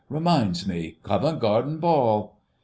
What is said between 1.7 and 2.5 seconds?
Ball...!"